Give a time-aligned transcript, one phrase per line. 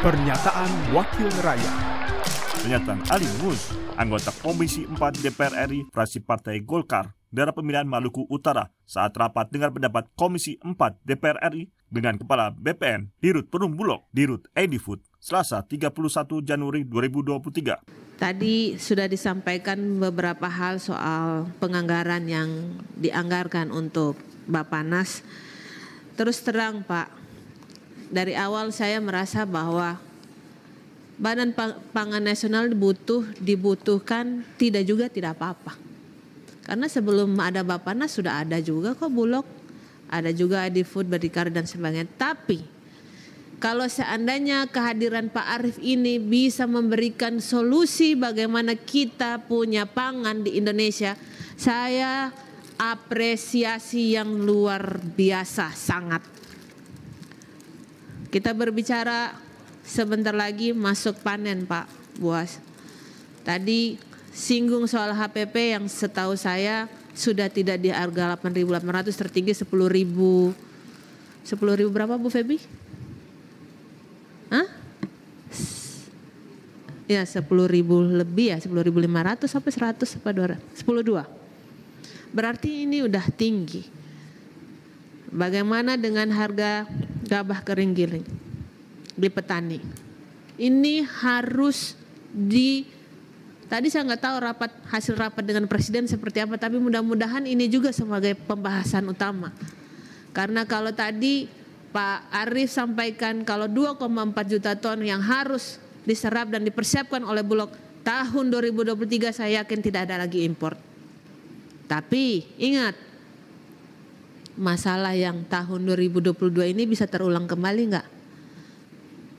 [0.00, 1.76] Pernyataan Wakil Rakyat
[2.56, 3.68] Pernyataan Ali Mus,
[4.00, 9.76] anggota Komisi 4 DPR RI fraksi Partai Golkar daerah pemilihan Maluku Utara saat rapat dengan
[9.76, 15.60] pendapat Komisi 4 DPR RI dengan Kepala BPN Dirut Perum Bulog Dirut Edi Food Selasa
[15.68, 15.92] 31
[16.48, 18.16] Januari 2023.
[18.16, 22.48] Tadi sudah disampaikan beberapa hal soal penganggaran yang
[22.96, 24.16] dianggarkan untuk
[24.48, 25.20] Bapanas.
[26.16, 27.19] Terus terang Pak,
[28.10, 29.96] dari awal saya merasa bahwa
[31.20, 31.54] Badan
[31.94, 35.78] Pangan Nasional dibutuh dibutuhkan tidak juga tidak apa-apa.
[36.66, 39.46] Karena sebelum ada Bapanas sudah ada juga kok Bulog,
[40.10, 42.08] ada juga di Food Berdikar dan sebagainya.
[42.16, 42.64] Tapi
[43.60, 51.20] kalau seandainya kehadiran Pak Arief ini bisa memberikan solusi bagaimana kita punya pangan di Indonesia,
[51.60, 52.32] saya
[52.80, 56.24] apresiasi yang luar biasa sangat
[58.30, 59.34] kita berbicara
[59.82, 61.90] sebentar lagi masuk panen Pak
[62.22, 62.62] Buas.
[63.42, 63.98] Tadi
[64.30, 71.50] singgung soal HPP yang setahu saya sudah tidak di harga 8.800 tertinggi 10.000 10.000
[71.90, 72.62] berapa Bu Febi?
[74.54, 74.70] Hah?
[77.10, 77.42] Ya 10.000
[78.14, 83.82] lebih ya 10.500 sampai 100 apa 200 10.2 Berarti ini udah tinggi.
[85.34, 86.86] Bagaimana dengan harga
[87.30, 88.26] gabah kering giling
[89.14, 89.78] di petani.
[90.58, 91.94] Ini harus
[92.26, 92.82] di
[93.70, 97.94] tadi saya nggak tahu rapat hasil rapat dengan presiden seperti apa, tapi mudah-mudahan ini juga
[97.94, 99.54] sebagai pembahasan utama.
[100.34, 101.46] Karena kalau tadi
[101.90, 104.06] Pak Arief sampaikan kalau 2,4
[104.46, 107.70] juta ton yang harus diserap dan dipersiapkan oleh Bulog
[108.02, 110.74] tahun 2023 saya yakin tidak ada lagi impor.
[111.90, 113.09] Tapi ingat
[114.60, 118.08] masalah yang tahun 2022 ini bisa terulang kembali nggak?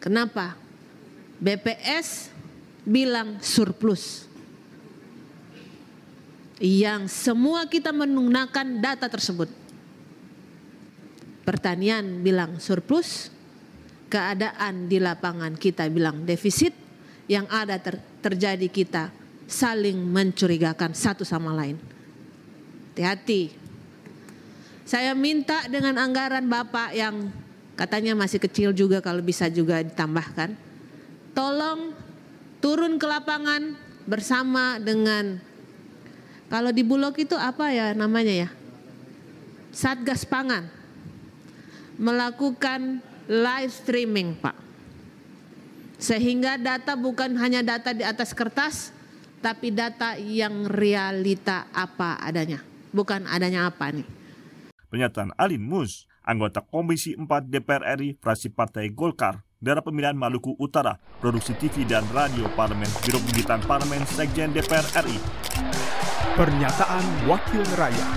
[0.00, 0.56] Kenapa?
[1.36, 2.32] BPS
[2.88, 4.24] bilang surplus.
[6.56, 9.52] Yang semua kita menggunakan data tersebut.
[11.42, 13.28] Pertanian bilang surplus,
[14.08, 16.72] keadaan di lapangan kita bilang defisit,
[17.26, 19.10] yang ada ter terjadi kita
[19.50, 21.76] saling mencurigakan satu sama lain.
[22.94, 23.61] Hati-hati,
[24.92, 27.32] saya minta dengan anggaran Bapak yang
[27.80, 30.52] katanya masih kecil juga kalau bisa juga ditambahkan.
[31.32, 31.96] Tolong
[32.60, 33.72] turun ke lapangan
[34.04, 35.40] bersama dengan
[36.52, 38.48] kalau di Bulog itu apa ya namanya ya?
[39.72, 40.68] Satgas Pangan
[41.96, 43.00] melakukan
[43.32, 44.60] live streaming, Pak.
[45.96, 48.92] Sehingga data bukan hanya data di atas kertas,
[49.40, 52.60] tapi data yang realita apa adanya.
[52.92, 54.20] Bukan adanya apa nih
[54.92, 61.00] Pernyataan Alin Mus, anggota Komisi 4 DPR RI fraksi Partai Golkar, daerah pemilihan Maluku Utara,
[61.16, 65.16] produksi TV dan radio Parlemen, Biro Pembibitan Parlemen, Sekjen DPR RI.
[66.36, 68.10] Pernyataan Wakil Rakyat.